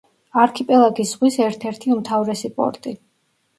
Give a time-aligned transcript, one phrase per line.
[0.43, 2.99] არქიპელაგის ზღვის ერთ-ერთი უმთავრესი პორტი.